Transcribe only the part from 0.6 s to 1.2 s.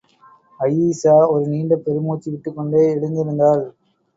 Ayesha